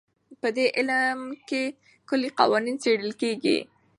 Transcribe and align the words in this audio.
په 0.41 0.47
دې 0.55 0.65
علم 0.77 1.19
کې 1.47 1.63
کلي 2.09 2.29
قوانین 2.39 2.75
څېړل 2.83 3.11
کېږي. 3.21 3.57